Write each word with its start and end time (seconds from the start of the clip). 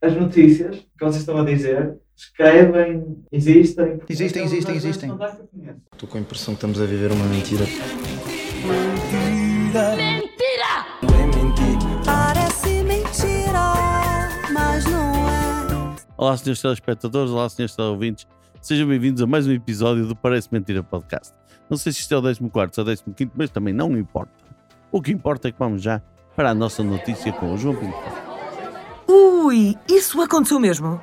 as 0.00 0.14
notícias 0.14 0.76
que 0.76 1.04
vocês 1.04 1.16
estão 1.16 1.38
a 1.38 1.44
dizer 1.44 1.98
escrevem, 2.16 3.16
existem. 3.30 4.00
Existem, 4.08 4.42
É 4.42 4.44
existem, 4.44 4.76
existem. 4.76 5.10
Estou 5.92 6.08
com 6.08 6.18
a 6.18 6.20
impressão 6.20 6.54
que 6.54 6.58
estamos 6.58 6.80
a 6.80 6.86
viver 6.86 7.10
uma 7.12 7.24
mentira. 7.26 7.64
Parece 12.04 12.82
mentira, 12.82 13.72
mas 14.52 14.84
não 14.84 15.28
é. 15.28 15.96
Olá, 16.16 16.36
senhores 16.36 16.60
telespectadores, 16.60 17.30
olá, 17.30 17.48
senhores 17.48 17.74
teleouvintes. 17.74 18.26
Sejam 18.60 18.88
bem-vindos 18.88 19.22
a 19.22 19.26
mais 19.26 19.46
um 19.46 19.52
episódio 19.52 20.06
do 20.06 20.16
Parece 20.16 20.48
Mentira 20.50 20.82
Podcast. 20.82 21.32
Não 21.70 21.76
sei 21.76 21.92
se 21.92 22.00
isto 22.00 22.14
é 22.14 22.18
o 22.18 22.50
14 22.50 23.02
ou 23.06 23.14
15, 23.14 23.30
mas 23.36 23.50
também 23.50 23.72
não 23.72 23.96
importa. 23.96 24.32
O 24.90 25.00
que 25.00 25.12
importa 25.12 25.48
é 25.48 25.52
que 25.52 25.58
vamos 25.58 25.82
já 25.82 26.02
para 26.34 26.50
a 26.50 26.54
nossa 26.54 26.82
notícia 26.82 27.32
com 27.32 27.52
o 27.52 27.58
João 27.58 27.76
Pinto. 27.76 28.27
Ui, 29.48 29.74
isso 29.88 30.20
aconteceu 30.20 30.60
mesmo? 30.60 31.00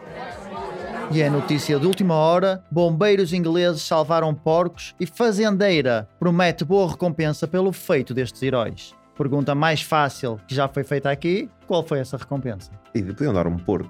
E 1.09 1.20
é 1.20 1.27
notícia 1.31 1.80
de 1.80 1.88
última 1.88 2.13
hora: 2.13 2.63
bombeiros 2.70 3.34
ingleses 3.34 3.81
salvaram 3.81 4.36
porcos 4.36 4.94
e 4.99 5.08
fazendeira 5.08 6.08
promete 6.20 6.63
boa 6.63 6.91
recompensa 6.91 7.48
pelo 7.48 7.72
feito 7.72 8.13
destes 8.13 8.44
heróis. 8.44 8.94
Pergunta 9.17 9.55
mais 9.55 9.81
fácil 9.81 10.39
que 10.48 10.53
já 10.53 10.67
foi 10.67 10.84
feita 10.84 11.09
aqui: 11.09 11.50
qual 11.66 11.81
foi 11.88 11.98
essa 11.98 12.17
recompensa? 12.17 12.70
E 12.94 13.02
podiam 13.02 13.34
dar 13.34 13.48
um 13.48 13.58
porco. 13.58 13.89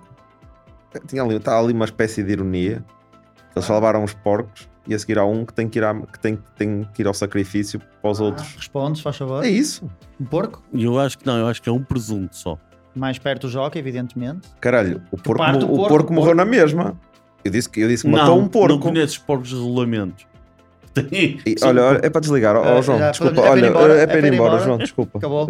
Tinha 1.05 1.21
ali, 1.21 1.35
está 1.35 1.59
ali 1.59 1.73
uma 1.73 1.83
espécie 1.83 2.23
de 2.23 2.31
ironia. 2.31 2.81
Eles 3.53 3.65
salvaram 3.65 4.05
os 4.05 4.13
porcos 4.13 4.69
e 4.87 4.93
a 4.95 4.99
seguir 4.99 5.19
há 5.19 5.25
um 5.25 5.45
que 5.45 5.53
tem 5.53 5.67
que 5.67 5.79
ir, 5.79 5.83
à- 5.83 5.93
que 5.95 6.17
tem, 6.19 6.39
tem 6.57 6.87
que 6.93 7.01
ir 7.01 7.07
ao 7.07 7.13
sacrifício 7.13 7.81
para 8.01 8.09
os 8.11 8.21
outros. 8.21 8.55
Respondes, 8.55 9.01
faz 9.01 9.17
favor. 9.17 9.43
É 9.43 9.49
isso. 9.49 9.89
Um 10.17 10.23
porco? 10.23 10.63
E 10.71 10.85
eu 10.85 10.97
acho 10.97 11.17
que 11.17 11.25
não, 11.25 11.37
eu 11.37 11.47
acho 11.47 11.61
que 11.61 11.67
é 11.67 11.71
um 11.73 11.83
presunto 11.83 12.37
só. 12.37 12.57
Mais 12.95 13.19
perto 13.19 13.47
do 13.47 13.49
joca, 13.51 13.77
evidentemente. 13.77 14.47
Caralho, 14.61 15.01
o 15.11 15.17
porco, 15.17 15.43
o 15.43 15.51
porco, 15.67 15.87
porco 15.87 16.11
o 16.11 16.15
morreu 16.15 16.35
porco. 16.35 16.37
na 16.37 16.45
mesma. 16.45 16.97
Eu 17.43 17.51
disse 17.51 17.69
que, 17.69 17.81
eu 17.81 17.87
disse 17.89 18.03
que 18.03 18.09
não, 18.09 18.17
matou 18.19 18.39
um 18.39 18.47
porco. 18.47 18.69
não 18.69 18.79
conheces 18.79 19.17
porcos 19.17 19.49
de. 19.49 19.55
Tem- 20.95 21.39
E, 21.45 21.55
olha, 21.61 21.83
olha, 21.83 21.99
é 22.03 22.09
para 22.09 22.21
desligar. 22.21 22.55
Ó 22.55 22.63
Eh, 22.63 22.81
João, 22.81 22.97
já 22.97 23.11
desculpa. 23.11 23.35
podemos- 23.35 23.47
é 23.47 23.51
para 23.51 23.59
ir 23.59 23.63
olha, 23.63 23.69
embora, 23.69 23.93
é 24.01 24.07
para 24.07 24.17
ir 24.19 24.33
embora, 24.33 24.49
embora. 24.53 24.63
João, 24.63 24.77
desculpa. 24.77 25.17
Acabou. 25.17 25.47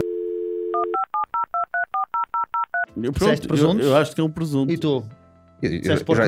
eu, 3.02 3.12
pronto, 3.14 3.42
eu, 3.44 3.48
presuntos? 3.48 3.86
eu 3.86 3.96
acho 3.96 4.16
que 4.16 4.22
é 4.22 4.24
um 4.24 4.30
presunto. 4.30 4.74
E 4.74 4.78
tu? 4.78 5.04
Eu, 5.62 5.72
eu- 5.72 5.82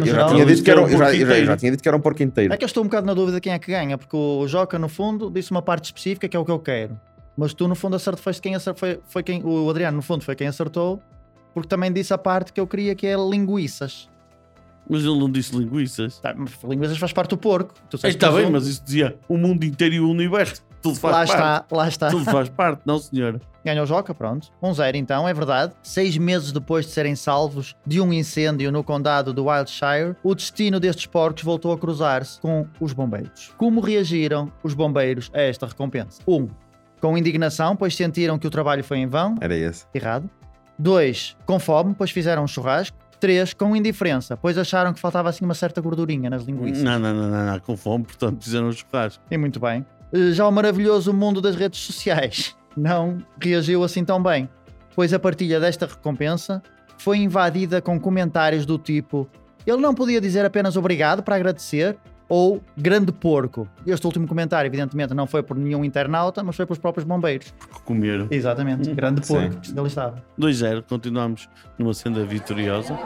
já, 0.08 0.28
tinha 0.28 0.46
dito 0.46 0.64
que 0.64 0.72
era, 0.72 0.82
um- 0.82 0.88
já 0.88 1.58
tinha 1.58 1.72
dito 1.72 1.82
que 1.84 1.88
era 1.88 1.98
um 1.98 2.00
porco 2.02 2.22
inteiro. 2.24 2.54
É 2.54 2.58
que 2.58 2.64
eu 2.64 2.68
estou 2.68 2.84
um 2.84 2.88
bocado 2.88 3.06
na 3.08 3.14
dúvida 3.14 3.40
quem 3.42 3.52
é 3.54 3.60
que 3.60 3.72
ganha, 3.72 3.98
porque 3.98 4.16
o 4.16 4.48
Joca, 4.48 4.78
no 4.80 4.88
fundo, 4.88 5.30
disse 5.32 5.52
uma 5.52 5.62
parte 5.62 5.86
específica 5.86 6.28
que 6.30 6.38
é 6.38 6.40
o 6.40 6.46
que 6.46 6.52
eu 6.52 6.60
quero. 6.60 6.98
Mas 7.38 7.54
tu, 7.54 7.68
no 7.68 7.76
fundo, 7.76 7.96
acertou, 7.96 8.24
foste 8.24 8.42
quem 8.42 8.56
acertou, 8.56 8.80
foi, 8.80 9.00
foi 9.08 9.24
quem, 9.24 9.44
o 9.46 9.70
Adriano, 9.70 9.98
no 9.98 10.02
fundo, 10.02 10.24
foi 10.24 10.36
quem 10.36 10.48
acertou, 10.48 11.00
porque 11.54 11.70
também 11.70 11.94
disse 11.94 12.12
a 12.14 12.18
parte 12.18 12.52
que 12.52 12.60
eu 12.60 12.66
queria, 12.66 12.96
que 12.96 13.06
é 13.06 13.16
linguiças. 13.16 14.10
Mas 14.90 15.04
ele 15.04 15.20
não 15.20 15.30
disse 15.30 15.56
linguiças. 15.56 16.20
Tá, 16.20 16.34
mas 16.36 16.52
linguiças 16.64 16.98
faz 16.98 17.12
parte 17.14 17.32
do 17.32 17.38
porco. 17.38 17.74
Tu 17.90 17.98
disseste 17.98 18.18
está 18.18 18.32
bem, 18.32 18.50
mas 18.50 18.66
isso 18.66 18.84
dizia 18.84 19.18
o 19.28 19.38
mundo 19.38 19.64
inteiro 19.66 19.96
e 19.96 20.00
o 20.00 20.10
universo. 20.10 20.64
Tudo 20.82 20.96
faz 20.96 21.14
Lá 21.14 21.38
parte. 21.38 21.64
está, 21.64 21.76
lá 21.76 21.88
está. 21.88 22.10
Tudo 22.10 22.26
faz 22.26 22.50
parte, 22.50 22.82
não 22.86 22.98
senhor. 22.98 23.42
Ganhou 23.66 23.84
o 23.84 23.88
Joca, 23.88 24.14
pronto. 24.14 24.48
Um 24.64 24.74
zero, 24.74 24.96
então, 24.96 25.28
é 25.28 25.34
verdade. 25.34 25.74
Seis 25.84 26.18
meses 26.18 26.54
depois 26.54 26.86
de 26.86 26.92
serem 26.94 27.16
salvos 27.16 27.76
de 27.86 28.00
um 28.00 28.14
incêndio 28.14 28.72
no 28.72 28.82
condado 28.84 29.34
do 29.34 29.46
Wiltshire, 29.46 30.16
o 30.24 30.34
destino 30.34 30.80
destes 30.80 31.06
porcos 31.06 31.44
voltou 31.44 31.74
a 31.74 31.78
cruzar-se 31.78 32.40
com 32.40 32.66
os 32.80 32.94
bombeiros. 32.94 33.52
Como 33.58 33.82
reagiram 33.82 34.50
os 34.64 34.74
bombeiros 34.74 35.30
a 35.34 35.42
esta 35.42 35.66
recompensa? 35.68 36.22
Um, 36.26 36.48
com 37.02 37.18
indignação, 37.18 37.76
pois 37.76 37.96
sentiram 37.96 38.38
que 38.38 38.48
o 38.48 38.50
trabalho 38.50 38.84
foi 38.84 38.98
em 38.98 39.08
vão. 39.08 39.36
Era 39.40 39.56
esse. 39.56 39.86
Errado. 39.94 40.30
Dois, 40.78 41.36
com 41.46 41.60
fome, 41.60 41.96
pois 41.98 42.12
fizeram 42.12 42.44
um 42.44 42.48
churrasco. 42.48 42.98
Três, 43.20 43.52
com 43.52 43.76
indiferença, 43.76 44.38
pois 44.38 44.60
acharam 44.60 44.94
que 44.94 45.00
faltava 45.00 45.30
assim 45.30 45.44
uma 45.44 45.56
certa 45.56 45.82
gordurinha 45.82 46.30
nas 46.30 46.44
linguiças. 46.44 46.84
Não, 46.84 47.00
não, 47.00 47.14
não, 47.16 47.30
não, 47.30 47.46
não, 47.48 47.60
com 47.60 47.76
fome, 47.76 48.04
portanto 48.04 48.44
fizeram 48.44 48.68
um 48.68 48.72
churrasco. 48.72 49.24
E 49.32 49.38
muito 49.38 49.60
bem. 49.60 49.84
Eh, 50.14 50.32
Já 50.34 50.48
o 50.48 50.52
maravilhoso 50.52 51.12
mundo 51.12 51.42
das 51.42 51.56
redes 51.56 51.80
sociais 51.80 52.56
não 52.78 53.18
reagiu 53.42 53.84
assim 53.84 54.06
tão 54.06 54.22
bem, 54.22 54.48
pois 54.96 55.14
a 55.14 55.20
partilha 55.20 55.60
desta 55.60 55.88
recompensa 55.88 56.62
foi 57.00 57.18
invadida 57.18 57.82
com 57.82 58.00
comentários 58.00 58.68
do 58.68 58.78
tipo: 58.78 59.28
ele 59.66 59.78
não 59.78 59.96
podia 59.96 60.22
dizer 60.22 60.46
apenas 60.46 60.78
obrigado 60.78 61.24
para 61.24 61.38
agradecer 61.38 61.98
ou 62.30 62.62
grande 62.78 63.12
porco. 63.12 63.68
Este 63.86 64.06
último 64.06 64.28
comentário, 64.28 64.68
evidentemente, 64.68 65.14
não 65.14 65.26
foi 65.28 65.42
por 65.44 65.56
nenhum 65.58 65.84
internauta, 65.86 66.44
mas 66.44 66.56
foi 66.56 66.66
pelos 66.66 66.80
próprios 66.80 67.06
bombeiros. 67.06 67.54
Porque 67.60 67.80
comeram. 67.86 68.28
Exatamente, 68.30 68.90
Hum, 68.90 68.96
grande 68.96 69.26
sim. 69.26 69.34
porco, 69.34 69.62
ele 69.78 69.88
estava. 69.88 70.24
2-0, 70.40 70.84
continuamos 70.88 71.48
numa 71.78 71.94
senda 71.94 72.24
vitoriosa. 72.26 72.98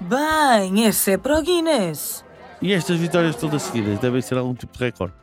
Bem, 0.00 0.84
esse 0.86 1.12
é 1.12 1.16
para 1.18 1.38
o 1.38 1.42
Guinness. 1.42 2.24
E 2.60 2.72
estas 2.72 2.98
vitórias 2.98 3.36
todas 3.36 3.62
seguidas 3.62 3.98
devem 3.98 4.20
ser 4.20 4.36
algum 4.38 4.54
tipo 4.54 4.76
de 4.76 4.84
recorde. 4.84 5.14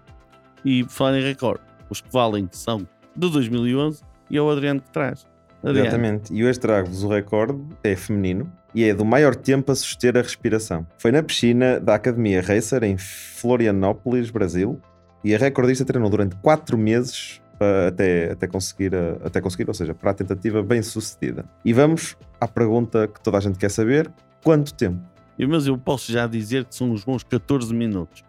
E 0.64 0.84
por 0.84 0.90
falar 0.92 1.18
em 1.18 1.24
recorde, 1.24 1.62
os 1.90 2.02
que 2.02 2.12
valem 2.12 2.48
são 2.52 2.80
de 3.16 3.30
2011 3.30 4.02
e 4.30 4.38
é 4.38 4.42
o 4.42 4.50
Adriano 4.50 4.82
que 4.82 4.90
traz. 4.92 5.26
Adriano, 5.64 5.88
Exatamente. 5.88 6.34
E 6.34 6.46
hoje 6.46 6.60
trago-vos 6.60 7.04
o 7.04 7.08
recorde, 7.10 7.62
é 7.84 7.96
feminino, 7.96 8.52
e 8.74 8.84
é 8.84 8.94
do 8.94 9.04
maior 9.06 9.36
tempo 9.36 9.72
a 9.72 9.76
suster 9.76 10.18
a 10.18 10.22
respiração. 10.22 10.86
Foi 10.98 11.12
na 11.12 11.24
piscina 11.24 11.80
da 11.80 11.96
Academia 11.96 12.42
Racer, 12.42 12.84
em 12.84 12.98
Florianópolis, 12.98 14.30
Brasil, 14.30 14.80
e 15.24 15.36
a 15.36 15.38
recordista 15.38 15.84
treinou 15.84 16.10
durante 16.10 16.36
4 16.38 16.78
meses 16.78 17.42
até, 17.88 18.32
até, 18.32 18.48
conseguir, 18.48 18.92
até 19.24 19.42
conseguir, 19.42 19.68
ou 19.68 19.74
seja, 19.74 19.94
para 19.94 20.12
a 20.12 20.14
tentativa 20.14 20.64
bem 20.64 20.82
sucedida. 20.82 21.46
E 21.64 21.74
vamos 21.74 22.16
à 22.40 22.48
pergunta 22.48 23.08
que 23.08 23.20
toda 23.22 23.38
a 23.38 23.42
gente 23.42 23.60
quer 23.60 23.70
saber: 23.70 24.10
quanto 24.44 24.74
tempo? 24.74 25.00
Mas 25.48 25.68
eu 25.68 25.78
posso 25.78 26.12
já 26.12 26.28
dizer 26.28 26.66
que 26.66 26.76
são 26.76 26.92
uns 26.92 27.04
bons 27.04 27.24
14 27.24 27.74
minutos. 27.74 28.24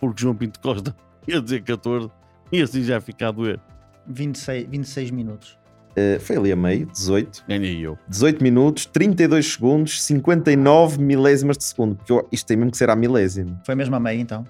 Porque 0.00 0.22
João 0.22 0.34
Pinto 0.34 0.60
Costa 0.60 0.94
ia 1.26 1.40
dizer 1.40 1.62
14 1.62 2.10
e 2.52 2.62
assim 2.62 2.82
já 2.82 3.00
fica 3.00 3.28
a 3.28 3.30
doer. 3.30 3.60
26, 4.06 4.68
26 4.68 5.10
minutos. 5.10 5.58
Eh, 5.96 6.18
foi 6.18 6.36
ali 6.36 6.50
a 6.52 6.56
meio, 6.56 6.86
18. 6.86 7.44
Ganhei 7.48 7.78
eu. 7.86 7.96
18 8.08 8.42
minutos, 8.42 8.86
32 8.86 9.52
segundos, 9.52 10.02
59 10.02 11.00
milésimas 11.00 11.56
de 11.56 11.64
segundo. 11.64 11.94
Porque 11.96 12.12
eu- 12.12 12.26
isto 12.32 12.46
tem 12.46 12.56
mesmo 12.56 12.72
que 12.72 12.76
ser 12.78 12.90
à 12.90 12.96
milésima. 12.96 13.60
Foi 13.64 13.74
mesmo 13.74 13.94
a 13.94 14.00
meio, 14.00 14.20
então. 14.20 14.44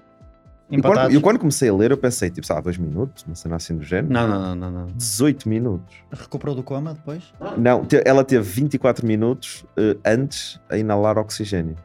E 0.67 0.81
quando, 0.81 1.11
eu 1.13 1.21
quando 1.21 1.37
comecei 1.37 1.69
a 1.69 1.73
ler, 1.75 1.91
eu 1.91 1.97
pensei, 1.97 2.31
tipo, 2.31 2.47
sabe, 2.47 2.63
2 2.63 2.77
minutos, 2.79 3.23
uma 3.27 3.35
cena 3.35 3.55
assim 3.57 3.77
do 3.77 3.83
género. 3.83 4.11
Não, 4.11 4.27
não, 4.27 4.41
não, 4.41 4.55
não. 4.55 4.71
não. 4.71 4.87
18 4.95 5.47
minutos. 5.47 5.95
Recuperou 6.11 6.55
do 6.55 6.63
coma 6.63 6.95
depois? 6.95 7.21
Não, 7.55 7.85
te- 7.85 8.01
ela 8.03 8.23
teve 8.23 8.41
24 8.49 9.05
minutos 9.05 9.63
eh, 9.77 9.95
antes 10.03 10.59
a 10.67 10.75
inalar 10.75 11.19
oxigênio. 11.19 11.75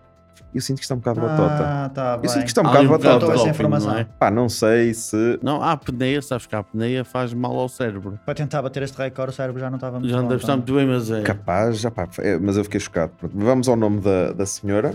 Eu 0.52 0.60
sinto 0.60 0.78
que 0.78 0.82
está 0.82 0.94
um 0.96 0.98
bocado 0.98 1.20
batota. 1.20 1.64
Ah, 1.64 1.90
tá 1.94 2.16
bem. 2.16 2.24
Eu 2.26 2.28
sinto 2.30 2.42
que 2.42 2.48
está 2.48 2.60
um 2.60 2.64
bocado 2.64 2.84
um 2.84 2.88
batota. 2.90 3.10
Faltou 3.20 3.34
essa 3.34 3.48
informação. 3.50 3.92
não 3.92 3.98
é? 3.98 4.04
Pá, 4.18 4.30
não 4.30 4.48
sei 4.48 4.92
se. 4.94 5.38
Não, 5.42 5.62
há 5.62 5.66
a 5.68 5.72
apneia, 5.72 6.20
sabes 6.20 6.46
que 6.46 6.54
a 6.56 6.58
apneia 6.58 7.04
faz 7.04 7.32
mal 7.32 7.56
ao 7.56 7.68
cérebro. 7.68 8.18
Para 8.26 8.34
tentar 8.34 8.60
bater 8.62 8.82
este 8.82 8.98
recorde, 8.98 9.32
o 9.32 9.34
cérebro 9.36 9.60
já 9.60 9.70
não 9.70 9.76
estava 9.76 10.00
muito 10.00 10.10
Já 10.10 10.16
não 10.20 10.28
deve 10.28 10.40
estar 10.42 10.54
então. 10.54 10.56
muito 10.56 10.74
bem, 10.74 10.86
mas 10.86 11.10
é. 11.10 11.22
Capaz, 11.22 11.78
já 11.78 11.90
pá, 11.90 12.08
é, 12.18 12.36
mas 12.38 12.56
eu 12.56 12.64
fiquei 12.64 12.80
chocado. 12.80 13.12
Pronto, 13.16 13.32
Vamos 13.36 13.68
ao 13.68 13.76
nome 13.76 14.00
da, 14.00 14.32
da 14.32 14.44
senhora: 14.44 14.94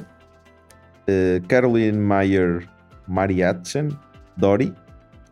Eh, 1.07 1.41
Caroline 1.47 1.97
Mayer 1.97 2.67
Mariachen 3.07 3.89
Dori 4.35 4.73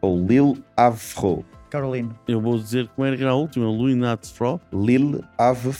ou 0.02 0.26
Lil 0.26 0.58
Avro. 0.78 1.44
Carolino. 1.74 2.16
Eu 2.28 2.40
vou 2.40 2.60
dizer 2.60 2.88
como 2.90 3.08
era 3.08 3.18
que 3.18 3.24
era 3.24 3.32
a 3.32 3.36
última, 3.36 3.66
Louis 3.66 3.96
Natsfro. 3.96 4.62
Lil 4.72 5.24
Avro. 5.40 5.74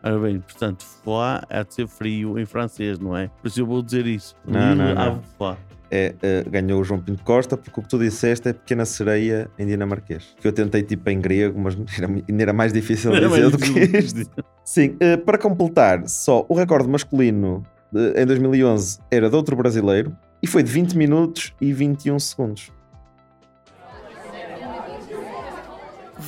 Ora 0.00 0.18
bem, 0.20 0.38
portanto, 0.38 0.84
froid 1.02 1.44
é 1.50 1.64
de 1.64 1.74
ser 1.74 1.88
frio 1.88 2.38
em 2.38 2.46
francês, 2.46 3.00
não 3.00 3.16
é? 3.16 3.28
Por 3.42 3.48
isso 3.48 3.60
eu 3.60 3.66
vou 3.66 3.82
dizer 3.82 4.06
isso. 4.06 4.36
Não, 4.46 4.60
Lille 4.60 4.76
não, 4.76 4.94
não. 4.94 5.22
Froid. 5.36 5.58
É, 5.90 6.14
eh, 6.22 6.44
ganhou 6.48 6.80
o 6.80 6.84
João 6.84 7.00
Pinto 7.00 7.22
Costa 7.24 7.56
porque 7.56 7.80
o 7.80 7.82
que 7.82 7.88
tu 7.88 7.98
disseste 7.98 8.48
é 8.48 8.52
pequena 8.52 8.84
sereia 8.84 9.50
em 9.58 9.66
dinamarquês. 9.66 10.36
Que 10.40 10.46
eu 10.46 10.52
tentei 10.52 10.84
tipo 10.84 11.10
em 11.10 11.20
grego, 11.20 11.60
mas 11.60 11.76
era, 11.98 12.06
ainda 12.06 12.42
era 12.42 12.52
mais 12.52 12.72
difícil 12.72 13.12
Era 13.12 13.28
dizer 13.28 13.50
do 13.50 13.58
que 13.58 13.98
isto. 13.98 14.44
Sim, 14.64 14.96
eh, 15.00 15.16
para 15.16 15.36
completar, 15.36 16.08
só 16.08 16.46
o 16.48 16.54
recorde 16.54 16.88
masculino 16.88 17.64
eh, 17.92 18.22
em 18.22 18.26
2011 18.26 19.00
era 19.10 19.28
de 19.28 19.34
outro 19.34 19.56
brasileiro 19.56 20.16
e 20.40 20.46
foi 20.46 20.62
de 20.62 20.70
20 20.70 20.94
minutos 20.96 21.52
e 21.60 21.72
21 21.72 22.20
segundos. 22.20 22.70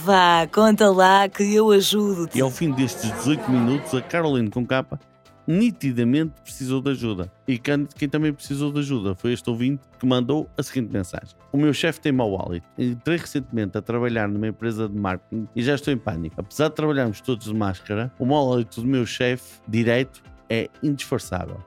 Vá, 0.04 0.46
conta 0.52 0.90
lá 0.90 1.28
que 1.28 1.42
eu 1.54 1.70
ajudo-te. 1.70 2.38
E 2.38 2.40
ao 2.40 2.50
fim 2.50 2.70
destes 2.72 3.10
18 3.12 3.50
minutos, 3.50 3.94
a 3.94 4.02
Caroline 4.02 4.50
com 4.50 4.64
capa 4.66 4.98
nitidamente 5.46 6.32
precisou 6.42 6.80
de 6.80 6.90
ajuda. 6.90 7.32
E 7.46 7.58
quem, 7.58 7.86
também 7.86 8.32
precisou 8.32 8.72
de 8.72 8.80
ajuda 8.80 9.14
foi 9.14 9.32
este 9.32 9.48
ouvinte 9.48 9.82
que 9.98 10.06
mandou 10.06 10.50
a 10.56 10.62
seguinte 10.62 10.92
mensagem: 10.92 11.36
O 11.52 11.56
meu 11.56 11.72
chefe 11.72 12.00
tem 12.00 12.12
mau 12.12 12.36
hálito. 12.40 12.66
Entrei 12.76 13.16
recentemente 13.16 13.78
a 13.78 13.82
trabalhar 13.82 14.28
numa 14.28 14.48
empresa 14.48 14.88
de 14.88 14.98
marketing 14.98 15.48
e 15.54 15.62
já 15.62 15.74
estou 15.74 15.92
em 15.92 15.98
pânico. 15.98 16.40
Apesar 16.40 16.68
de 16.68 16.74
trabalharmos 16.74 17.20
todos 17.20 17.46
de 17.46 17.54
máscara, 17.54 18.12
o 18.18 18.26
mau 18.26 18.52
hálito 18.52 18.80
do 18.80 18.86
meu 18.86 19.06
chefe 19.06 19.60
direito 19.68 20.22
é 20.50 20.68
indisfarçável. 20.82 21.58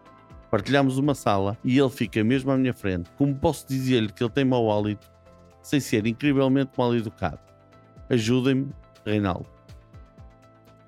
Partilhamos 0.52 0.98
uma 0.98 1.16
sala 1.16 1.58
e 1.64 1.78
ele 1.78 1.90
fica 1.90 2.24
mesmo 2.24 2.52
à 2.52 2.58
minha 2.58 2.74
frente. 2.74 3.10
Como 3.18 3.34
posso 3.36 3.68
dizer-lhe 3.68 4.12
que 4.12 4.24
ele 4.24 4.32
tem 4.32 4.44
mau 4.44 4.72
hálito 4.72 5.10
sem 5.62 5.80
ser 5.80 6.06
incrivelmente 6.08 6.72
mal 6.78 6.96
educado? 6.96 7.49
Ajudem-me, 8.10 8.72
Reinaldo. 9.06 9.46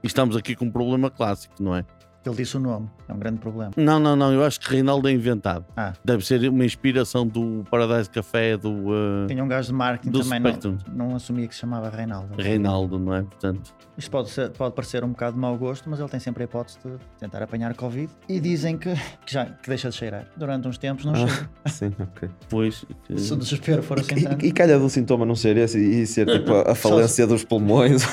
E 0.03 0.07
estamos 0.07 0.35
aqui 0.35 0.56
com 0.56 0.65
um 0.65 0.71
problema 0.71 1.09
clássico, 1.12 1.62
não 1.62 1.75
é? 1.75 1.85
Ele 2.23 2.35
disse 2.35 2.56
o 2.56 2.59
nome, 2.59 2.88
é 3.09 3.13
um 3.13 3.18
grande 3.18 3.39
problema. 3.39 3.71
Não, 3.75 4.00
não, 4.00 4.15
não, 4.15 4.31
eu 4.31 4.44
acho 4.44 4.59
que 4.59 4.69
Reinaldo 4.69 5.07
é 5.07 5.12
inventado. 5.12 5.65
Ah. 5.75 5.94
Deve 6.06 6.23
ser 6.25 6.47
uma 6.50 6.63
inspiração 6.63 7.25
do 7.25 7.63
Paradise 7.71 8.07
Café, 8.09 8.56
do 8.57 8.69
uh, 8.89 9.27
Tinha 9.27 9.44
um 9.44 9.47
gajo 9.47 9.69
de 9.69 9.73
marketing 9.73 10.12
Do 10.12 10.21
também, 10.21 10.39
não, 10.39 10.77
não 11.07 11.15
assumia 11.15 11.47
que 11.47 11.56
se 11.56 11.62
chamava 11.62 11.89
Reinaldo. 11.89 12.35
Reinaldo, 12.39 13.00
não 13.00 13.15
é? 13.15 13.23
Portanto, 13.23 13.73
Isto 13.97 14.12
pode, 14.12 14.29
ser- 14.29 14.51
pode 14.51 14.75
parecer 14.75 15.03
um 15.03 15.09
bocado 15.09 15.33
de 15.33 15.39
mau 15.39 15.57
gosto, 15.57 15.89
mas 15.89 16.00
ele 16.00 16.09
tem 16.09 16.19
sempre 16.19 16.44
a 16.44 16.45
hipótese 16.45 16.77
de 16.85 16.91
tentar 17.19 17.41
apanhar 17.41 17.73
Covid. 17.73 18.07
E 18.29 18.39
dizem 18.39 18.77
que, 18.77 18.94
que 19.25 19.33
já 19.33 19.45
que 19.45 19.67
deixa 19.67 19.89
de 19.89 19.95
cheirar. 19.95 20.27
Durante 20.38 20.67
uns 20.67 20.77
tempos 20.77 21.03
não 21.06 21.15
cheira. 21.15 21.50
Sim, 21.67 21.91
ok. 22.00 22.29
depois. 22.41 22.85
eh, 23.09 23.17
Se 23.17 23.33
o 23.33 23.35
desespero 23.35 23.81
for 23.81 24.00
assim. 24.00 24.13
E, 24.41 24.47
e 24.47 24.51
calha 24.51 24.77
do 24.77 24.88
sintoma 24.89 25.25
não 25.25 25.35
ser 25.35 25.57
esse 25.57 25.79
e 25.79 26.06
ser 26.06 26.27
tipo 26.27 26.53
a, 26.53 26.71
a 26.71 26.75
falência 26.75 27.25
dos 27.25 27.44
pulmões. 27.44 28.03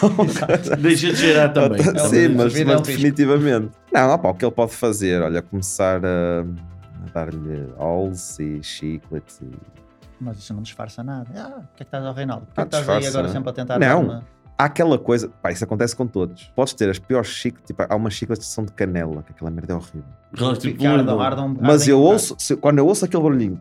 Deixa 0.80 1.08
de 1.12 1.16
cheirar 1.16 1.52
também. 1.52 1.80
É 1.80 1.98
Sim, 2.08 2.28
mas, 2.28 2.54
é 2.56 2.64
mas 2.64 2.74
um 2.80 2.82
risco. 2.84 2.86
definitivamente. 2.86 3.68
Não, 3.92 4.12
opá, 4.14 4.28
o 4.30 4.34
que 4.34 4.44
ele 4.44 4.52
pode 4.52 4.72
fazer, 4.74 5.22
olha, 5.22 5.40
começar 5.42 6.04
a, 6.04 6.40
a 6.42 7.10
dar-lhe 7.12 7.72
alls 7.78 8.38
e 8.42 8.62
chiclets 8.62 9.40
e 9.40 9.50
Mas 10.20 10.38
isso 10.38 10.52
não 10.54 10.62
disfarça 10.62 11.02
nada. 11.02 11.26
Ah, 11.36 11.58
o 11.58 11.76
que 11.76 11.76
é 11.76 11.76
que 11.78 11.82
estás 11.84 12.04
ao 12.04 12.12
Reinaldo? 12.12 12.46
Por 12.46 12.54
que 12.54 12.60
Ah, 12.60 12.66
que 12.66 12.76
estás 12.76 12.88
aí 12.88 13.06
agora 13.06 13.28
sempre 13.28 13.50
a 13.50 13.52
tentar 13.52 13.78
Não. 13.78 14.06
dar-me- 14.06 14.22
há 14.58 14.64
aquela 14.64 14.98
coisa, 14.98 15.28
pá, 15.40 15.50
isso 15.52 15.64
acontece 15.64 15.96
com 15.96 16.06
todos. 16.06 16.52
Podes 16.54 16.74
ter 16.74 16.90
as 16.90 16.98
piores 16.98 17.28
chicletes, 17.28 17.66
tipo, 17.66 17.82
há 17.88 17.94
umas 17.96 18.12
chicletes 18.12 18.46
que 18.46 18.52
são 18.52 18.64
de 18.64 18.72
canela, 18.72 19.22
que 19.22 19.32
aquela 19.32 19.50
merda 19.50 19.72
é 19.72 19.76
horrível. 19.76 20.04
Aquelas 20.32 20.58
tipo 20.58 20.86
ardam, 20.86 21.20
ardam- 21.20 21.56
Mas 21.60 21.82
ardem 21.82 21.88
eu 21.94 22.00
ouço, 22.00 22.34
se- 22.38 22.56
quando 22.56 22.78
eu 22.78 22.86
ouço 22.86 23.04
aquele 23.04 23.22
barulhinho 23.22 23.54
de 23.54 23.60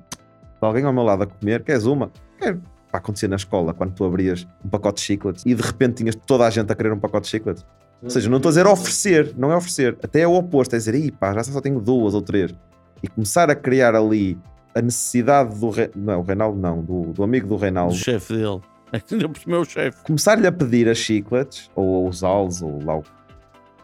alguém 0.67 0.83
ao 0.83 0.91
meu 0.91 1.03
lado 1.03 1.23
a 1.23 1.27
comer, 1.27 1.63
queres 1.63 1.85
uma? 1.85 2.11
Quero. 2.39 2.61
Pá, 2.91 2.97
acontecia 2.99 3.27
na 3.29 3.35
escola, 3.35 3.73
quando 3.73 3.93
tu 3.93 4.03
abrias 4.05 4.47
um 4.65 4.69
pacote 4.69 5.01
de 5.01 5.05
chicletes 5.05 5.45
e 5.45 5.53
de 5.53 5.61
repente 5.61 5.95
tinhas 5.95 6.15
toda 6.15 6.45
a 6.47 6.49
gente 6.49 6.71
a 6.71 6.75
querer 6.75 6.91
um 6.93 6.99
pacote 6.99 7.25
de 7.25 7.29
chicletes. 7.31 7.65
Ou 8.01 8.09
seja, 8.09 8.29
não 8.29 8.37
estou 8.37 8.49
a 8.49 8.51
dizer 8.51 8.67
oferecer, 8.67 9.33
não 9.37 9.51
é 9.51 9.55
oferecer. 9.55 9.97
Até 10.03 10.21
é 10.21 10.27
o 10.27 10.33
oposto, 10.33 10.75
é 10.75 10.77
dizer, 10.77 10.95
Ih, 10.95 11.11
pá, 11.11 11.33
já 11.33 11.43
só 11.43 11.59
tenho 11.61 11.79
duas 11.79 12.13
ou 12.13 12.21
três. 12.21 12.53
E 13.01 13.07
começar 13.07 13.49
a 13.49 13.55
criar 13.55 13.95
ali 13.95 14.37
a 14.75 14.81
necessidade 14.81 15.59
do. 15.59 15.69
Re... 15.69 15.89
Não, 15.95 16.19
o 16.19 16.23
Reinaldo 16.23 16.59
não, 16.59 16.81
do, 16.81 17.13
do 17.13 17.23
amigo 17.23 17.47
do 17.47 17.55
Do 17.55 17.61
Reinaldo. 17.61 17.95
chefe 17.95 18.33
dele. 18.33 18.61
Ainda 18.93 19.29
por 19.29 19.39
cima 19.39 19.55
é 19.57 19.59
o 19.59 19.65
chefe. 19.65 20.03
Começar-lhe 20.03 20.47
a 20.47 20.51
pedir 20.51 20.87
as 20.87 20.97
chicletes, 20.97 21.69
ou 21.75 22.07
os 22.07 22.23
alls, 22.23 22.63
ou 22.63 22.83
lá 22.83 22.97
o. 22.97 23.03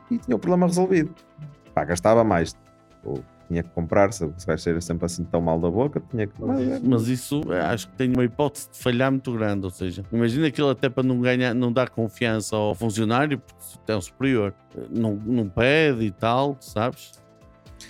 E 0.09 0.17
tinha 0.17 0.35
o 0.35 0.39
problema 0.39 0.67
resolvido. 0.67 1.13
Pá, 1.73 1.83
gastava 1.83 2.23
mais. 2.23 2.55
Ou 3.03 3.23
tinha 3.47 3.61
que 3.63 3.69
comprar, 3.69 4.11
se 4.13 4.25
vai 4.45 4.57
ser 4.57 4.81
sempre 4.81 5.05
assim 5.05 5.23
tão 5.23 5.41
mal 5.41 5.59
da 5.59 5.69
boca, 5.69 6.01
tinha 6.09 6.27
que. 6.27 6.33
Mas 6.83 7.07
isso 7.07 7.41
eh, 7.51 7.59
acho 7.61 7.87
que 7.89 7.95
tem 7.95 8.11
uma 8.13 8.23
hipótese 8.23 8.69
de 8.71 8.79
falhar 8.79 9.11
muito 9.11 9.31
grande. 9.33 9.65
Ou 9.65 9.71
seja, 9.71 10.03
imagina 10.11 10.47
aquilo 10.47 10.69
até 10.69 10.89
para 10.89 11.03
não 11.03 11.19
ganhar, 11.21 11.53
não 11.53 11.71
dar 11.71 11.89
confiança 11.89 12.55
ao 12.55 12.73
funcionário, 12.75 13.39
porque 13.39 13.91
é 13.91 13.95
um 13.95 14.01
superior. 14.01 14.53
eh, 14.75 14.81
Não, 14.89 15.15
não 15.15 15.47
pede 15.49 16.05
e 16.05 16.11
tal, 16.11 16.57
sabes? 16.59 17.11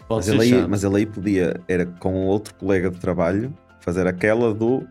Pode 0.08 0.28
Mas 0.28 0.28
ele, 0.28 0.56
aí, 0.56 0.68
mas 0.68 0.84
ele 0.84 0.96
aí 0.98 1.06
podia, 1.06 1.60
era 1.68 1.86
com 1.86 2.26
outro 2.26 2.56
colega 2.56 2.90
de 2.90 2.98
trabalho, 3.00 3.54
fazer 3.80 4.08
aquela 4.08 4.54
do 4.54 4.88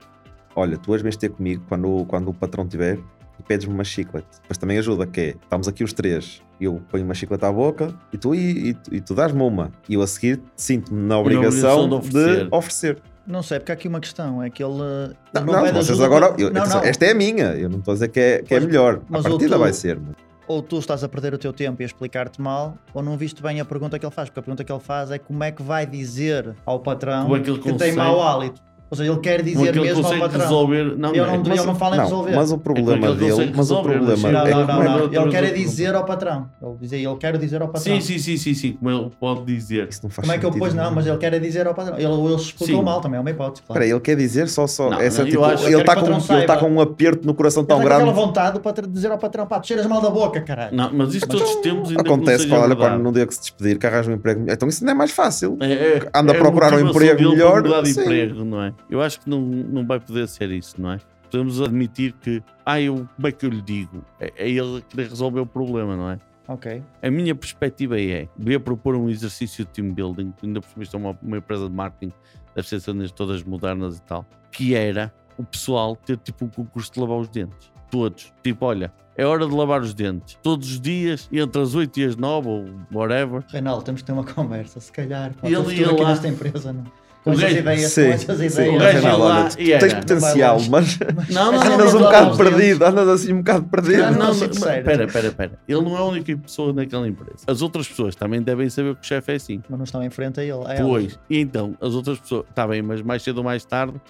olha, 0.55 0.76
tu 0.76 0.91
vais 0.97 1.17
ter 1.17 1.31
comigo 1.31 1.64
quando, 1.69 1.88
o- 1.91 2.05
quando 2.06 2.29
o 2.29 2.35
patrão 2.35 2.67
tiver 2.69 2.99
e 3.43 3.49
pedes-me 3.49 3.75
uma 3.75 3.85
chiclete. 3.85 4.27
Depois 4.43 4.56
também 4.59 4.79
ajuda, 4.79 5.06
que 5.06 5.21
é, 5.21 5.29
estamos 5.43 5.67
aqui 5.69 5.83
os 5.83 5.93
três, 5.93 6.41
eu 6.61 6.81
ponho 6.91 7.05
uma 7.05 7.15
chiclete 7.15 7.44
à 7.44 7.53
boca 7.53 7.93
e 8.12 8.17
tu, 8.19 8.35
e, 8.35 8.69
e, 8.71 8.75
tu- 8.75 8.94
e 8.94 9.00
tu 9.00 9.15
dás-me 9.15 9.43
uma. 9.43 9.71
E 9.89 9.94
eu 9.94 10.03
a 10.03 10.06
seguir 10.06 10.41
sinto-me 10.56 11.03
na 11.03 11.19
obrigação, 11.19 11.85
obrigação 11.85 12.00
de 12.00 12.09
de 12.11 12.17
oferecer. 12.19 12.49
oferecer. 12.50 13.03
Não 13.27 13.43
sei, 13.43 13.59
porque 13.61 13.71
há 13.71 13.75
aqui 13.75 13.87
uma 13.89 14.00
questão: 14.00 14.43
é 14.43 14.50
que 14.50 14.62
ele. 14.62 14.73
Não, 14.73 15.44
não, 15.44 15.53
não, 15.53 15.61
vocês 15.73 15.91
ajuda 15.91 16.05
agora, 16.06 16.35
eu- 16.39 16.50
não, 16.53 16.67
não. 16.67 16.79
esta 16.81 17.05
é 17.05 17.11
a 17.11 17.15
minha, 17.15 17.55
eu 17.55 17.69
não 17.69 17.79
estou 17.79 17.93
a 17.93 17.94
dizer 17.94 18.09
que 18.09 18.19
é, 18.21 18.43
que 18.43 18.53
é 18.55 18.59
Mas- 18.59 18.67
melhor. 18.67 19.00
mas 19.09 19.25
a 19.27 19.31
partida 19.31 19.55
tu- 19.56 19.61
vai 19.61 19.73
ser. 19.73 19.99
mas- 20.00 20.17
Ou 20.49 20.61
tu 20.61 20.79
estás 20.81 21.05
a 21.05 21.09
perder 21.09 21.33
o 21.33 21.38
teu 21.38 21.53
tempo 21.53 21.81
e 21.81 21.85
a 21.85 21.87
explicar-te 21.87 22.41
mal, 22.41 22.77
ou 22.93 23.00
não 23.03 23.17
viste 23.17 23.41
bem 23.41 23.61
a 23.61 23.65
pergunta 23.65 23.97
que 23.99 24.05
ele 24.05 24.12
faz. 24.12 24.29
Porque 24.29 24.41
a 24.41 24.43
pergunta 24.43 24.65
que 24.65 24.73
ele 24.73 24.81
faz 24.81 25.11
é 25.12 25.19
como 25.19 25.43
é 25.45 25.53
que 25.53 25.62
vai 25.62 25.87
dizer 25.87 26.55
ao 26.67 26.81
patrão 26.81 27.35
é 27.37 27.41
que 27.41 27.59
que 27.59 27.73
tem 27.75 27.93
mau 27.95 28.21
hálito. 28.21 28.61
Ou 28.93 28.97
seja, 28.97 29.11
ele 29.11 29.21
quer 29.21 29.41
dizer 29.43 29.69
é 29.75 29.81
mesmo 29.81 30.06
ao 30.06 30.19
patrão. 30.19 30.41
resolver. 30.43 30.85
Não, 30.99 31.09
Ele 31.15 31.21
não, 31.21 31.39
não, 31.43 31.55
ele 31.55 31.65
não 31.65 31.75
fala 31.75 31.94
em 31.94 31.99
Não, 31.99 32.05
resolver. 32.05 32.37
mas 32.37 32.53
o 32.53 32.59
problema 32.59 32.93
É 32.93 33.00
que 33.17 33.25
ele 33.25 33.35
dele, 33.35 33.53
mas 33.56 33.71
o 33.71 33.83
problema 33.83 34.05
Não, 34.05 34.29
é 34.47 34.50
não, 34.50 34.67
não, 34.67 34.83
é 34.83 34.85
não. 34.85 35.23
Ele 35.23 35.31
quer 35.31 35.44
é 35.44 35.50
dizer 35.50 35.94
ao 35.94 36.05
patrão. 36.05 36.50
Ele 36.61 36.75
dizia, 36.79 36.99
ele 37.09 37.17
quer 37.17 37.39
dizer 37.39 37.62
ao 37.62 37.69
patrão. 37.69 37.83
Sim, 37.83 38.00
sim, 38.03 38.19
sim, 38.19 38.37
sim, 38.37 38.53
sim. 38.53 38.73
Como 38.75 38.91
ele 38.91 39.11
pode 39.19 39.44
dizer. 39.47 39.89
Isso 39.89 40.00
não 40.03 40.11
faz 40.11 40.27
Como 40.29 40.37
é 40.37 40.39
que 40.39 40.44
eu 40.44 40.50
pôs? 40.50 40.75
Não, 40.75 40.91
mas 40.91 41.06
ele 41.06 41.17
quer 41.17 41.33
é 41.33 41.39
dizer 41.39 41.67
ao 41.67 41.73
patrão. 41.75 41.97
Ele, 41.97 42.05
ele 42.05 42.37
se 42.39 42.44
explicou 42.44 42.67
Sim. 42.77 42.83
mal 42.85 43.00
também, 43.00 43.17
é 43.17 43.21
uma 43.23 43.31
hipótese, 43.31 43.62
claro. 43.67 43.83
Espera 43.83 43.97
ele 43.97 44.00
quer 44.00 44.15
dizer 44.17 44.47
só, 44.50 44.67
só 44.67 44.91
Não, 44.91 45.00
essa, 45.00 45.23
eu 45.23 45.27
tipo, 45.27 45.43
acho- 45.43 45.65
ele 45.65 45.75
eu 45.75 45.81
está 45.81 45.97
com, 45.97 46.06
ele 46.35 46.47
tá 46.47 46.56
com 46.59 46.69
um 46.71 46.81
aperto 46.83 47.27
no 47.27 47.33
coração 47.33 47.65
tão 47.65 47.79
ele 47.79 47.87
tem 47.87 47.95
aquela 47.97 48.12
grande. 48.12 48.27
vontade 48.27 48.61
para 48.61 48.87
dizer 48.87 49.11
ao 49.11 49.17
patrão, 49.17 49.47
pá, 49.47 49.59
tu 49.59 49.69
cheiras 49.69 49.87
mal 49.87 50.03
da 50.03 50.11
boca, 50.11 50.38
caralho. 50.43 50.77
Não, 50.77 50.91
mas 50.93 51.15
isto 51.15 51.27
todos 51.27 51.49
os 51.49 51.56
tempos 51.62 51.88
ainda 51.88 52.03
Acontece 52.03 52.47
não 52.47 52.56
olha, 52.59 52.67
quando 52.77 52.79
verdade. 52.81 53.03
não 53.05 53.12
deu 53.12 53.27
que 53.27 53.33
se 53.35 53.41
despedir, 53.41 53.79
que 53.79 53.87
arranja 53.87 54.11
um 54.11 54.15
emprego. 54.15 54.45
Então 54.47 54.69
isso 54.69 54.85
ainda 54.85 54.93
é 54.93 54.95
mais 54.95 55.11
fácil. 55.12 55.56
É, 55.61 55.73
é, 55.73 56.11
Anda 56.15 56.33
a 56.33 56.37
é 56.37 56.38
procurar 56.38 56.75
um 56.75 56.88
emprego 56.91 57.31
melhor, 57.31 57.62
mudar 57.62 57.83
de 57.83 57.91
emprego, 57.91 58.45
não 58.45 58.62
é? 58.62 58.73
Eu 58.90 59.00
acho 59.02 59.20
que 59.20 59.29
não, 59.31 59.40
não 59.40 59.87
vai 59.87 59.99
poder 60.00 60.29
ser 60.29 60.50
isso, 60.50 60.81
não 60.81 60.93
é? 60.93 60.99
Podemos 61.31 61.61
admitir 61.62 62.12
que, 62.20 62.43
ah, 62.67 62.81
eu, 62.81 63.08
como 63.17 63.26
é 63.29 63.32
que 63.32 63.46
eu 63.46 63.50
lhe 63.50 63.62
digo? 63.62 64.05
É, 64.20 64.32
é 64.37 64.50
ele 64.50 64.82
querer 64.88 65.08
resolver 65.08 65.40
o 65.40 65.46
problema, 65.46 65.96
não 65.96 66.11
é? 66.11 66.19
Ok. 66.49 66.82
A 67.02 67.11
minha 67.11 67.34
perspectiva 67.34 67.99
é, 68.00 68.29
devia 68.37 68.61
propor 68.61 68.94
um 68.96 69.08
exercício 69.08 69.64
de 69.64 69.70
team 69.70 69.93
building, 69.94 70.34
ainda 70.43 70.61
por 70.61 70.69
cima 70.69 70.82
isto 70.82 70.96
é 70.96 70.99
uma, 70.99 71.19
uma 71.23 71.38
empresa 71.38 71.69
de 71.69 71.75
marketing, 71.75 72.12
deve 72.55 72.69
ser 72.69 72.81
todas 73.12 73.43
modernas 73.44 73.96
e 73.96 74.02
tal, 74.02 74.26
que 74.50 74.75
era 74.75 75.12
o 75.38 75.44
pessoal 75.44 75.96
ter 75.96 76.19
tipo 76.19 76.44
um 76.44 76.49
concurso 76.49 76.93
de 76.93 77.00
lavar 77.00 77.19
os 77.19 77.28
dentes. 77.28 77.73
Todos. 77.90 78.32
Tipo, 78.43 78.67
olha, 78.67 78.93
é 79.17 79.25
hora 79.25 79.46
de 79.46 79.55
lavar 79.55 79.81
os 79.82 79.94
dentes. 79.94 80.38
Todos 80.43 80.70
os 80.73 80.81
dias, 80.81 81.28
entre 81.31 81.61
as 81.61 81.75
8 81.75 82.00
e 82.00 82.05
as 82.05 82.17
9 82.17 82.49
ou 82.49 82.64
whatever. 82.93 83.44
Reinaldo, 83.49 83.85
temos 83.85 84.00
que 84.02 84.06
ter 84.06 84.12
uma 84.12 84.25
conversa, 84.35 84.81
se 84.81 84.90
calhar. 84.90 85.32
Pode 85.35 85.52
E 85.52 85.56
ele 85.56 85.75
ia 85.81 85.93
lá- 85.93 86.08
nesta 86.11 86.28
empresa, 86.28 86.73
não? 86.73 86.85
Com 87.23 87.31
O 87.31 87.35
essas 87.35 87.53
ideias, 87.53 87.93
Sim, 87.93 88.05
com 88.05 88.11
essas 88.11 88.53
sim. 88.53 88.63
ideias. 88.63 88.75
O 88.75 88.79
gajo 88.79 89.19
lá 89.19 89.41
olha, 89.43 89.49
tu 89.51 89.61
e 89.61 89.79
tens 89.79 89.95
potencial, 89.95 90.61
Não 90.61 90.69
mas 90.71 90.99
Não, 90.99 91.53
não, 91.53 91.53
Mas 91.53 91.69
não, 91.69 91.75
andas 91.75 91.95
não 91.95 92.01
um 92.01 92.05
bocado 92.05 92.37
perdido, 92.37 92.85
andas 92.85 93.09
assim 93.09 93.33
um 93.33 93.39
bocado 93.39 93.65
perdido. 93.67 94.03
Não, 94.03 94.11
Não, 94.13 94.19
mas-. 94.27 94.43
Espera, 94.43 95.05
espera, 95.05 95.27
espera. 95.29 95.59
Ele 95.69 95.81
não 95.83 95.97
é 95.97 96.01
a 96.01 96.05
única 96.05 96.37
pessoa 96.37 96.73
naquela 96.73 97.07
empresa. 97.07 97.45
As 97.47 97.63
outras 97.63 97.87
pessoas 97.87 98.17
também 98.17 98.43
devem 98.43 98.69
saber 98.69 98.97
que 98.97 99.03
o 99.03 99.05
chefe 99.05 99.33
é 99.33 99.37
assim. 99.37 99.63
Mas 99.69 99.79
não 99.79 99.85
estão 99.85 100.03
em 100.03 100.11
frente 100.11 100.41
a 100.41 100.43
ele. 100.43 100.65
a 100.67 100.75
ela. 100.75 100.89
Pois. 100.89 101.19
E 101.31 101.39
então, 101.39 101.77
as 101.81 101.95
outras 101.95 102.19
pessoas, 102.19 102.45
está 102.49 102.67
bem, 102.67 102.83
mas 102.83 103.01
mais 103.03 103.23
cedo 103.23 103.39
ou 103.39 103.45
mais 103.45 103.65
tarde, 103.65 104.01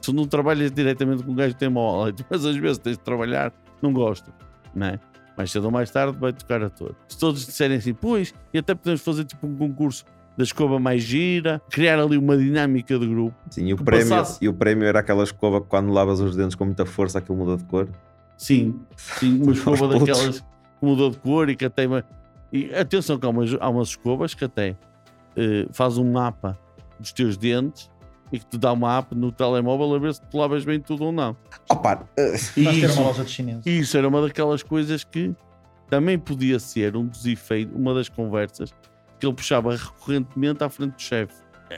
tu 0.00 0.14
não 0.14 0.26
trabalhas 0.26 0.72
diretamente 0.72 1.22
com 1.22 1.32
um 1.32 1.34
gajo 1.34 1.52
que 1.54 1.60
tem 1.60 1.68
mas 2.30 2.44
às 2.46 2.56
vezes 2.56 2.78
tens 2.78 2.96
de 2.96 3.04
trabalhar, 3.04 3.52
não 3.82 3.92
gosto, 3.92 4.32
não 4.74 4.86
é? 4.86 4.98
Mais 5.36 5.50
cedo 5.50 5.64
ou 5.64 5.70
mais 5.70 5.90
tarde 5.90 6.16
vai 6.18 6.32
tocar 6.32 6.62
a 6.62 6.70
todos. 6.70 6.96
Se 7.08 7.18
todos 7.18 7.44
disserem 7.44 7.76
assim, 7.76 7.92
pois, 7.92 8.32
e 8.52 8.58
até 8.58 8.74
podemos 8.74 9.02
fazer 9.02 9.24
tipo 9.24 9.46
um 9.46 9.54
concurso 9.54 10.04
da 10.36 10.42
escova 10.44 10.78
mais 10.78 11.02
gira, 11.02 11.60
criar 11.70 11.98
ali 11.98 12.16
uma 12.16 12.36
dinâmica 12.36 12.98
de 12.98 13.06
grupo. 13.06 13.36
Sim, 13.50 13.66
e 13.68 13.72
o, 13.74 13.76
prémio, 13.76 14.08
passasse. 14.08 14.44
e 14.44 14.48
o 14.48 14.54
prémio 14.54 14.86
era 14.86 15.00
aquela 15.00 15.22
escova 15.22 15.60
que 15.60 15.68
quando 15.68 15.92
lavas 15.92 16.20
os 16.20 16.34
dentes 16.34 16.54
com 16.54 16.64
muita 16.64 16.84
força 16.84 17.18
aquilo 17.18 17.36
muda 17.38 17.56
de 17.56 17.64
cor. 17.64 17.88
Sim, 18.36 18.80
sim, 18.96 19.40
uma 19.42 19.52
escova 19.54 19.86
daquelas 19.88 20.40
que 20.40 20.46
mudou 20.82 21.10
de 21.10 21.18
cor 21.18 21.48
e 21.48 21.56
que 21.56 21.64
até. 21.64 21.86
uma- 21.86 22.04
E 22.52 22.74
atenção, 22.74 23.18
que 23.18 23.26
há 23.26 23.28
umas, 23.28 23.54
há 23.60 23.68
umas 23.68 23.88
escovas 23.88 24.34
que 24.34 24.44
até 24.44 24.76
eh, 25.36 25.66
faz 25.72 25.98
um 25.98 26.10
mapa 26.12 26.58
dos 26.98 27.12
teus 27.12 27.36
dentes 27.36 27.90
e 28.32 28.38
que 28.38 28.46
te 28.46 28.58
dá 28.58 28.72
uma 28.72 28.98
app 28.98 29.14
no 29.14 29.30
telemóvel 29.30 29.94
a 29.94 29.98
ver 29.98 30.14
se 30.14 30.20
tu 30.22 30.38
lavas 30.38 30.64
bem 30.64 30.80
tudo 30.80 31.04
ou 31.04 31.12
não. 31.12 31.36
Opa, 31.70 32.04
uma 32.56 32.72
isso, 32.72 33.00
loja 33.02 33.24
de 33.24 33.30
chineses. 33.30 33.66
isso 33.66 33.96
era 33.96 34.08
uma 34.08 34.20
daquelas 34.20 34.62
coisas 34.62 35.04
que 35.04 35.32
também 35.88 36.18
podia 36.18 36.58
ser 36.58 36.96
um 36.96 37.06
dos 37.06 37.24
efeitos, 37.26 37.74
uma 37.76 37.94
das 37.94 38.08
conversas 38.08 38.74
que 39.18 39.26
ele 39.26 39.34
puxava 39.34 39.74
recorrentemente 39.76 40.62
à 40.64 40.68
frente 40.68 40.94
do 40.94 41.02
chefe. 41.02 41.34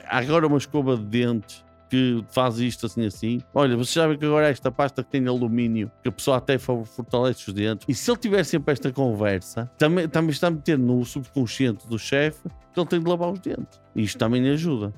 Há 0.09 0.19
agora 0.19 0.47
uma 0.47 0.59
escova 0.59 0.97
de 0.97 1.05
dentes 1.05 1.64
que 1.88 2.25
faz 2.31 2.59
isto 2.59 2.87
assim 2.87 3.07
assim. 3.07 3.40
Olha, 3.55 3.76
vocês 3.76 3.90
sabem 3.90 4.19
que 4.19 4.25
agora 4.25 4.49
esta 4.49 4.71
pasta 4.71 5.02
que 5.02 5.11
tem 5.11 5.26
alumínio, 5.26 5.90
que 6.02 6.09
a 6.09 6.12
pessoa 6.12 6.38
até 6.38 6.59
fortalece 6.59 7.49
os 7.49 7.55
dentes. 7.55 7.87
E 7.88 7.95
se 7.95 8.11
ele 8.11 8.19
tiver 8.19 8.45
sempre 8.45 8.73
esta 8.73 8.93
conversa, 8.93 9.71
também, 9.78 10.09
também 10.09 10.31
está 10.31 10.49
a 10.49 10.50
meter 10.50 10.78
no 10.78 11.05
subconsciente 11.05 11.87
do 11.88 11.99
chefe 11.99 12.49
que 12.73 12.81
ele 12.81 12.87
tem 12.87 13.00
de 13.00 13.09
lavar 13.09 13.33
os 13.33 13.40
dentes. 13.40 13.81
E 13.95 14.02
isto 14.02 14.19
também 14.19 14.43
lhe 14.43 14.50
ajuda. 14.50 14.93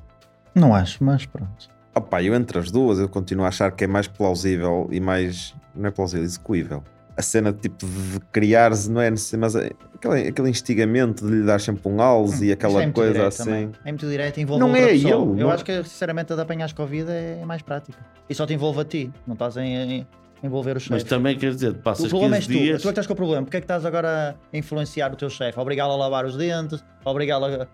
Não 0.54 0.74
acho, 0.74 1.04
mas 1.04 1.26
pronto. 1.26 1.68
opa, 1.94 2.22
eu 2.22 2.34
entre 2.34 2.58
as 2.58 2.70
duas 2.70 2.98
eu 2.98 3.08
continuo 3.08 3.44
a 3.44 3.48
achar 3.48 3.70
que 3.70 3.84
é 3.84 3.86
mais 3.86 4.08
plausível 4.08 4.88
e 4.90 4.98
mais. 4.98 5.54
Não 5.74 5.88
é 5.88 5.90
plausível, 5.90 6.24
execuível. 6.24 6.82
A 7.18 7.22
cena 7.22 7.52
de 7.52 7.58
tipo 7.58 7.84
de 7.84 8.20
criares, 8.30 8.86
não 8.86 9.00
é 9.00 9.10
necessário, 9.10 9.40
mas 9.40 9.54
é 9.56 9.70
aquele, 9.96 10.28
aquele 10.28 10.50
instigamento 10.50 11.26
de 11.26 11.32
lhe 11.34 11.42
dar 11.44 11.60
sempre 11.60 11.82
um 11.90 12.00
alce 12.00 12.44
e 12.44 12.46
Isso 12.46 12.54
aquela 12.54 12.80
é 12.82 12.90
coisa 12.92 13.12
direto 13.12 13.26
assim. 13.28 13.44
também. 13.44 13.70
É 13.84 13.90
muito 13.90 14.06
direto, 14.08 14.38
envolve 14.40 14.60
Não 14.64 14.76
é 14.76 14.86
pessoa. 14.92 15.12
ele, 15.32 15.40
Eu 15.42 15.46
não- 15.46 15.50
acho 15.50 15.64
que, 15.64 15.82
sinceramente, 15.82 16.32
a 16.32 16.36
de 16.36 16.42
apanhar 16.42 16.72
Covid 16.72 17.10
é 17.10 17.44
mais 17.44 17.60
prática. 17.60 17.98
E 18.30 18.34
só 18.36 18.46
te 18.46 18.54
envolve 18.54 18.80
a 18.80 18.84
ti. 18.84 19.12
Não 19.26 19.32
estás 19.34 19.56
a 19.56 19.64
em- 19.64 20.06
envolver 20.44 20.76
os 20.76 20.88
Mas 20.88 21.00
chefes. 21.00 21.10
também 21.10 21.36
quer 21.36 21.50
dizer, 21.52 21.70
O 21.72 21.74
passas 21.74 22.08
problema 22.08 22.36
15 22.36 22.52
és 22.52 22.58
tu. 22.58 22.64
dias. 22.64 22.82
Tu 22.82 22.86
é 22.86 22.88
que 22.88 22.92
estás 22.92 23.06
com 23.08 23.12
o 23.14 23.16
problema. 23.16 23.42
Porque 23.42 23.56
é 23.56 23.60
que 23.60 23.64
estás 23.64 23.84
agora 23.84 24.36
a 24.52 24.56
influenciar 24.56 25.12
o 25.12 25.16
teu 25.16 25.28
chefe? 25.28 25.58
Obrigá-lo 25.58 25.94
a 25.94 25.96
lavar 25.96 26.24
os 26.24 26.36
dentes, 26.36 26.84
obrigá-lo 27.04 27.46
a, 27.46 27.66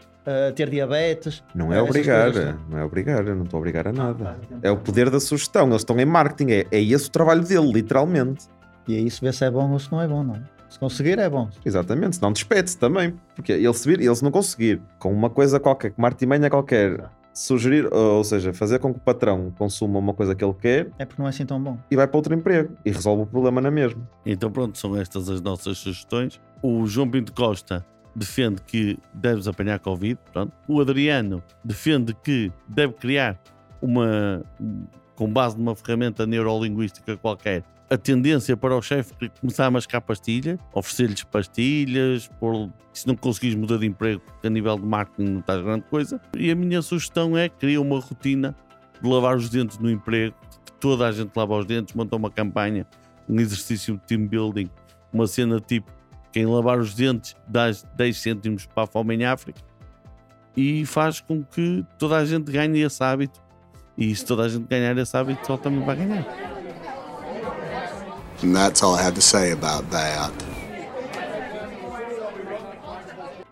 a 0.48 0.52
ter 0.52 0.70
diabetes. 0.70 1.44
Não 1.54 1.70
é 1.70 1.76
Essas 1.76 1.88
obrigar, 1.90 2.32
coisas, 2.32 2.54
não 2.70 2.78
é 2.78 2.84
obrigar, 2.84 3.26
eu 3.28 3.36
não 3.36 3.44
estou 3.44 3.58
a 3.58 3.60
obrigar 3.60 3.86
a 3.88 3.92
nada. 3.92 4.14
O 4.42 4.46
tempo 4.46 4.60
É 4.62 4.70
o 4.70 4.78
poder 4.78 5.10
da 5.10 5.20
sugestão, 5.20 5.66
eles 5.66 5.82
estão 5.82 6.00
em 6.00 6.06
marketing, 6.06 6.52
é, 6.52 6.66
é 6.72 6.82
esse 6.82 7.08
o 7.08 7.10
trabalho 7.10 7.42
dele, 7.44 7.70
literalmente. 7.70 8.46
E 8.86 8.96
aí 8.96 9.10
se 9.10 9.20
vê 9.20 9.32
se 9.32 9.44
é 9.44 9.50
bom 9.50 9.70
ou 9.70 9.78
se 9.78 9.90
não 9.90 10.00
é 10.00 10.08
bom, 10.08 10.22
não 10.22 10.34
é? 10.36 10.42
Se 10.68 10.78
conseguir, 10.78 11.18
é 11.18 11.28
bom. 11.28 11.48
Exatamente, 11.64 12.16
senão 12.16 12.32
despede-se 12.32 12.76
também. 12.76 13.14
Porque 13.36 13.52
ele 13.52 13.74
se, 13.74 13.88
vir, 13.88 14.00
ele 14.00 14.14
se 14.14 14.24
não 14.24 14.30
conseguir, 14.30 14.80
com 14.98 15.12
uma 15.12 15.30
coisa 15.30 15.60
qualquer, 15.60 15.90
com 15.92 16.02
uma 16.02 16.08
artimanha 16.08 16.50
qualquer, 16.50 17.08
sugerir, 17.32 17.86
ou 17.92 18.22
seja, 18.24 18.52
fazer 18.52 18.78
com 18.78 18.92
que 18.92 18.98
o 18.98 19.02
patrão 19.02 19.52
consuma 19.56 19.98
uma 19.98 20.14
coisa 20.14 20.34
que 20.34 20.44
ele 20.44 20.54
quer 20.54 20.90
É 20.98 21.04
porque 21.04 21.20
não 21.20 21.26
é 21.26 21.30
assim 21.30 21.44
tão 21.46 21.60
bom. 21.62 21.78
e 21.90 21.96
vai 21.96 22.06
para 22.06 22.16
outro 22.16 22.34
emprego 22.34 22.76
e 22.84 22.90
resolve 22.90 23.22
o 23.22 23.26
problema 23.26 23.60
na 23.60 23.70
mesma. 23.70 24.08
Então 24.24 24.50
pronto, 24.50 24.76
são 24.78 24.96
estas 24.96 25.28
as 25.28 25.40
nossas 25.40 25.78
sugestões. 25.78 26.40
O 26.62 26.86
João 26.86 27.08
Pinto 27.10 27.32
Costa 27.32 27.84
defende 28.14 28.60
que 28.62 28.98
deves 29.12 29.46
apanhar 29.48 29.78
Covid. 29.80 30.18
Pronto. 30.32 30.52
O 30.68 30.80
Adriano 30.80 31.42
defende 31.64 32.14
que 32.14 32.52
deve 32.68 32.94
criar 32.94 33.38
uma, 33.82 34.42
com 35.16 35.28
base 35.28 35.56
numa 35.58 35.74
ferramenta 35.74 36.24
neurolinguística 36.26 37.16
qualquer, 37.16 37.64
a 37.94 37.98
tendência 37.98 38.56
para 38.56 38.76
o 38.76 38.82
chefe 38.82 39.12
começar 39.40 39.66
a 39.66 39.70
mascar 39.70 40.00
pastilha, 40.00 40.58
oferecer-lhes 40.72 41.24
pastilhas, 41.24 42.28
por, 42.40 42.70
se 42.92 43.06
não 43.06 43.16
conseguires 43.16 43.56
mudar 43.56 43.78
de 43.78 43.86
emprego, 43.86 44.20
porque 44.20 44.46
a 44.46 44.50
nível 44.50 44.78
de 44.78 44.84
marketing 44.84 45.30
não 45.30 45.40
estás 45.40 45.62
grande 45.62 45.84
coisa. 45.88 46.20
E 46.36 46.50
a 46.50 46.54
minha 46.54 46.82
sugestão 46.82 47.36
é 47.36 47.48
criar 47.48 47.80
uma 47.80 47.98
rotina 48.00 48.54
de 49.00 49.08
lavar 49.08 49.36
os 49.36 49.48
dentes 49.48 49.78
no 49.78 49.90
emprego, 49.90 50.34
que 50.64 50.72
toda 50.72 51.06
a 51.06 51.12
gente 51.12 51.30
lava 51.36 51.56
os 51.56 51.66
dentes, 51.66 51.94
monta 51.94 52.16
uma 52.16 52.30
campanha, 52.30 52.86
um 53.28 53.38
exercício 53.40 53.96
de 53.96 54.02
team 54.06 54.26
building, 54.26 54.68
uma 55.12 55.26
cena 55.26 55.60
tipo 55.60 55.90
quem 56.32 56.46
lavar 56.46 56.80
os 56.80 56.94
dentes 56.94 57.36
dá 57.46 57.70
10 57.94 58.16
cêntimos 58.16 58.66
para 58.66 58.82
a 58.82 58.86
fome 58.88 59.14
em 59.14 59.24
África 59.24 59.60
e 60.56 60.84
faz 60.84 61.20
com 61.20 61.44
que 61.44 61.84
toda 61.96 62.16
a 62.16 62.24
gente 62.24 62.50
ganhe 62.50 62.80
esse 62.80 63.02
hábito. 63.02 63.40
E 63.96 64.14
se 64.14 64.24
toda 64.24 64.42
a 64.42 64.48
gente 64.48 64.66
ganhar 64.66 64.98
esse 64.98 65.16
hábito, 65.16 65.52
ele 65.52 65.58
também 65.58 65.84
vai 65.84 65.94
ganhar. 65.94 66.53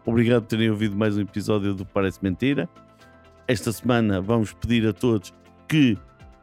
Obrigado 0.04 0.42
por 0.42 0.48
terem 0.48 0.70
ouvido 0.70 0.96
mais 0.96 1.16
um 1.16 1.20
episódio 1.20 1.74
do 1.74 1.86
Parece 1.86 2.18
Mentira. 2.22 2.68
Esta 3.46 3.72
semana 3.72 4.20
vamos 4.20 4.52
pedir 4.52 4.86
a 4.86 4.92
todos 4.92 5.32
que 5.68 5.96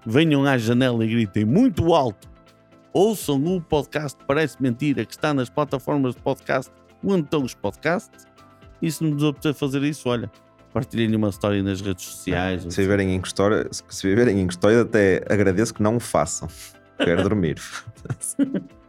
venham 0.06 0.46
à 0.46 0.58
janela 0.58 1.04
e 1.06 1.10
gritem 1.10 1.46
muito 1.46 1.94
alto. 1.94 2.30
Ouçam 2.94 3.44
o 3.44 3.62
podcast 3.62 4.18
Parece 4.26 4.62
Mentira 4.62 5.06
que 5.06 5.12
está 5.12 5.34
nas 5.34 5.50
plataformas 5.50 6.16
de 6.16 6.22
podcast 6.22 6.72
onde 7.04 7.24
estão 7.24 7.44
os 7.44 7.54
podcasts. 7.54 8.26
E 8.82 8.90
se 8.90 9.04
não 9.04 9.12
nos 9.12 9.24
apetecer 9.24 9.54
fazer 9.54 9.84
isso, 9.84 10.08
olha, 10.08 10.32
partilhem 10.74 11.14
uma 11.16 11.30
história 11.30 11.62
nas 11.62 11.82
redes 11.82 12.06
sociais. 12.06 12.66
Se 12.70 12.82
viverem 12.82 13.14
em 13.14 13.20
Custódia, 13.20 13.68
se 13.72 14.08
viverem 14.08 14.40
em 14.40 14.48
Custódia, 14.48 14.82
até 14.82 15.24
agradeço 15.30 15.74
que 15.74 15.84
não 15.84 15.98
o 15.98 16.00
façam. 16.00 16.48
Quero 17.04 17.24
dormir. 17.24 17.60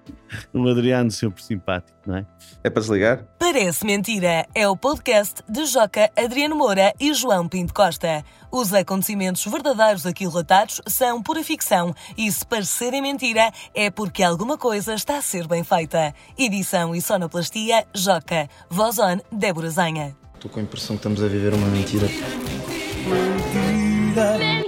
Um 0.54 0.68
Adriano 0.68 1.10
sempre 1.10 1.42
simpático, 1.42 1.98
não 2.06 2.16
é? 2.16 2.26
É 2.62 2.70
para 2.70 2.80
desligar? 2.80 3.24
Parece 3.38 3.84
Mentira 3.84 4.46
é 4.54 4.68
o 4.68 4.76
podcast 4.76 5.42
de 5.48 5.64
Joca 5.66 6.10
Adriano 6.16 6.54
Moura 6.56 6.92
e 7.00 7.12
João 7.14 7.48
Pinto 7.48 7.74
Costa. 7.74 8.24
Os 8.50 8.72
acontecimentos 8.72 9.44
verdadeiros 9.44 10.06
aqui 10.06 10.26
relatados 10.26 10.80
são 10.86 11.22
pura 11.22 11.42
ficção 11.42 11.94
e 12.16 12.30
se 12.30 12.44
parecerem 12.44 13.02
mentira 13.02 13.50
é 13.74 13.90
porque 13.90 14.22
alguma 14.22 14.56
coisa 14.58 14.94
está 14.94 15.18
a 15.18 15.22
ser 15.22 15.46
bem 15.46 15.64
feita. 15.64 16.14
Edição 16.38 16.94
e 16.94 17.00
sonoplastia 17.00 17.86
Joca. 17.94 18.48
Voz 18.68 18.98
on 18.98 19.18
Débora 19.32 19.70
Zanha. 19.70 20.16
Estou 20.34 20.50
com 20.50 20.60
a 20.60 20.62
impressão 20.62 20.96
que 20.96 21.00
estamos 21.00 21.22
a 21.22 21.28
viver 21.28 21.52
uma 21.54 21.68
mentira. 21.68 22.06
Mentira. 23.06 24.59